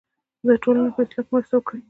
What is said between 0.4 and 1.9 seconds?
د ټولنې په اصلاح کې مرسته وکړئ.